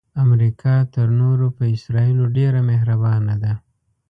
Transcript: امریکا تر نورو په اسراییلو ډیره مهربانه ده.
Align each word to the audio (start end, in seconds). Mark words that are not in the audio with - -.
امریکا 0.23 0.75
تر 0.93 1.07
نورو 1.19 1.47
په 1.57 1.63
اسراییلو 1.75 2.25
ډیره 2.37 2.59
مهربانه 2.69 3.35
ده. 3.43 3.53